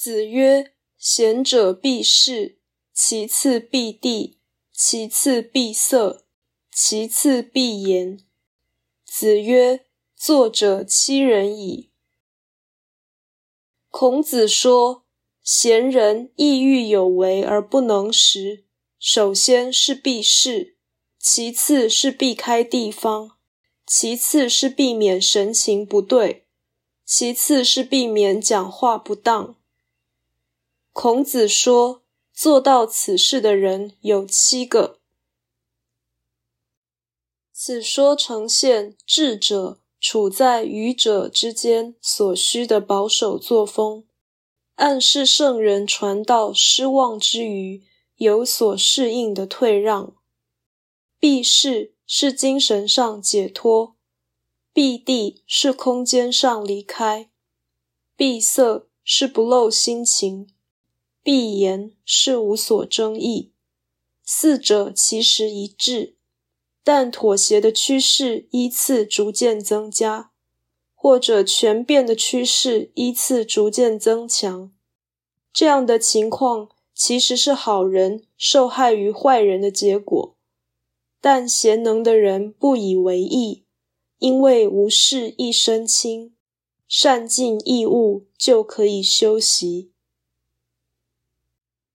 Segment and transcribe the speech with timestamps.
[0.00, 2.60] 子曰：“贤者必士，
[2.94, 4.38] 其次必地，
[4.72, 6.24] 其次必色，
[6.70, 8.20] 其次必言。”
[9.04, 11.90] 子曰：“作者欺人矣。”
[13.90, 15.04] 孔子说
[15.42, 18.66] ：“贤人意欲有为而不能时，
[19.00, 20.76] 首先是避世，
[21.18, 23.32] 其次是避开地方，
[23.84, 26.46] 其次是避免神情不对，
[27.04, 29.56] 其次是避免讲话不当。”
[31.00, 32.02] 孔子说
[32.34, 34.98] ：“做到此事的人有七个。”
[37.54, 44.08] 此说呈现智者处在愚者之间所需的保守作风，
[44.74, 47.84] 暗示圣人传道失望之余
[48.16, 50.16] 有所适应的退让。
[51.20, 53.94] 避世是精神上解脱，
[54.72, 57.30] 避地是空间上离开，
[58.16, 60.52] 闭塞是不露心情。
[61.30, 63.52] 必言是无所争议，
[64.24, 66.16] 四者其实一致，
[66.82, 70.30] 但妥协的趋势依次逐渐增加，
[70.94, 74.72] 或者全变的趋势依次逐渐增强。
[75.52, 80.34] 这样的情况其实是好人受害于坏人的结果，
[81.20, 83.64] 但贤能的人不以为意，
[84.18, 86.34] 因为无事一身轻，
[86.88, 89.92] 善尽义务就可以休息。